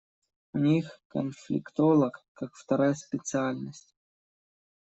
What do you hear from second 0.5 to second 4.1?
У них конфликтолог как вторая специальность.